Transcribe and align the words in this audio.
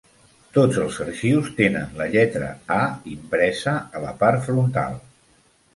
Tots 0.53 0.77
els 0.83 0.95
arxius 1.05 1.51
tenen 1.59 1.93
la 2.01 2.09
lletra 2.15 2.49
"A" 2.77 2.81
impresa 3.15 3.79
a 4.01 4.05
la 4.09 4.17
part 4.25 4.47
frontal. 4.49 4.99